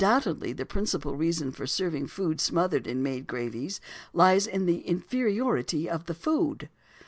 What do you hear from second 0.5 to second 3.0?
the principal reason for serving food smothered